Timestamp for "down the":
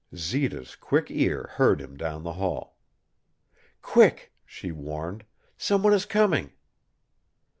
1.95-2.33